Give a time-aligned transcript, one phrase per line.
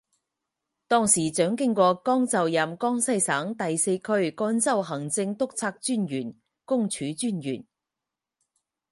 [0.87, 6.33] 当时蒋经国刚就任江西省第四区赣州行政督察专员
[6.65, 7.63] 公署专员。